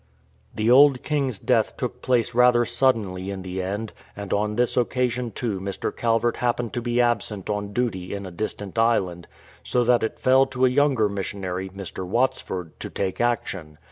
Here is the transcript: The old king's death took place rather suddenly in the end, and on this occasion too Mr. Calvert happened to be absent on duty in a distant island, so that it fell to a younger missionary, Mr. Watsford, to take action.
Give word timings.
The 0.55 0.71
old 0.71 1.03
king's 1.03 1.37
death 1.37 1.77
took 1.77 2.01
place 2.01 2.33
rather 2.33 2.65
suddenly 2.65 3.29
in 3.29 3.43
the 3.43 3.61
end, 3.61 3.93
and 4.15 4.33
on 4.33 4.55
this 4.55 4.75
occasion 4.75 5.29
too 5.29 5.59
Mr. 5.59 5.95
Calvert 5.95 6.37
happened 6.37 6.73
to 6.73 6.81
be 6.81 6.99
absent 6.99 7.51
on 7.51 7.71
duty 7.71 8.15
in 8.15 8.25
a 8.25 8.31
distant 8.31 8.79
island, 8.79 9.27
so 9.63 9.83
that 9.83 10.01
it 10.01 10.17
fell 10.17 10.47
to 10.47 10.65
a 10.65 10.69
younger 10.69 11.07
missionary, 11.07 11.69
Mr. 11.69 12.03
Watsford, 12.03 12.79
to 12.79 12.89
take 12.89 13.21
action. 13.21 13.77